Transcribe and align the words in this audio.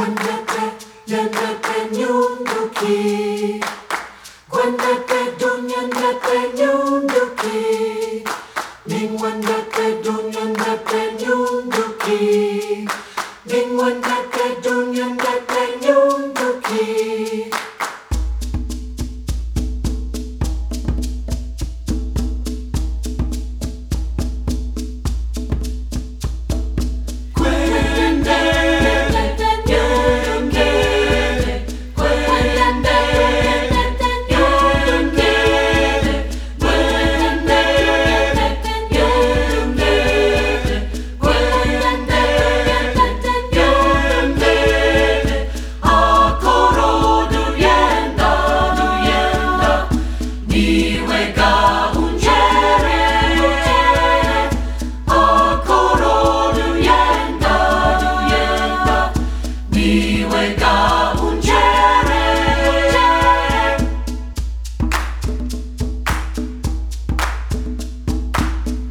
Cuéntate, 0.00 0.62
llénate 1.06 1.76
ñunduki. 1.92 3.60
Cuéntate, 4.48 5.18
duñénate 5.38 6.36
ñunduki. 6.58 8.24
Ningüéndate, 8.86 9.84
duñénate 10.02 11.00
ñunduki. 11.20 12.49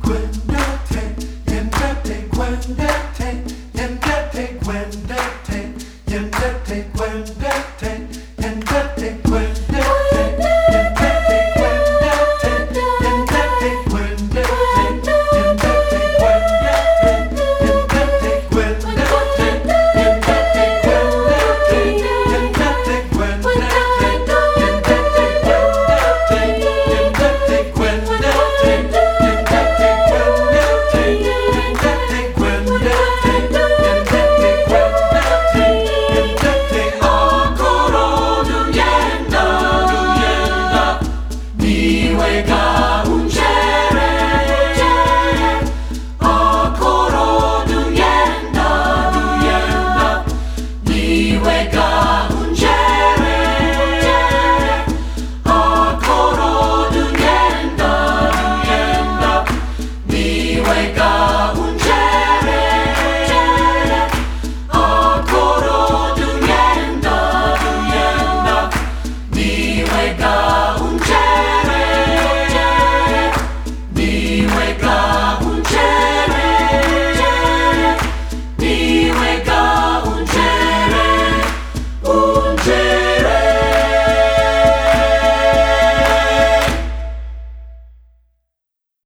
quit. 0.10 0.49
my 42.30 42.44
God. 42.44 42.79